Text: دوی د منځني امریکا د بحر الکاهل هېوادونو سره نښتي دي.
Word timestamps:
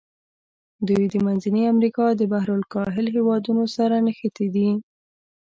دوی 0.87 1.03
د 1.13 1.15
منځني 1.25 1.63
امریکا 1.73 2.05
د 2.15 2.21
بحر 2.31 2.49
الکاهل 2.59 3.05
هېوادونو 3.15 3.63
سره 3.75 3.95
نښتي 4.05 4.47
دي. 4.55 4.69